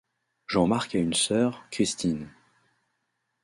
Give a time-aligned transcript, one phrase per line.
[0.47, 2.27] Jean-Marc à une sœur, Christine.